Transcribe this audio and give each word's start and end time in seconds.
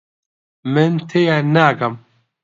من 0.73 0.91
تێیان 1.09 1.45
ناگەم. 1.55 1.93